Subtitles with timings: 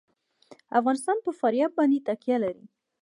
[0.79, 2.65] افغانستان په فاریاب باندې تکیه لري.